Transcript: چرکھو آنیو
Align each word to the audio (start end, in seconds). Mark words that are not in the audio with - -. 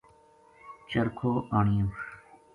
چرکھو 0.89 1.31
آنیو 1.57 1.87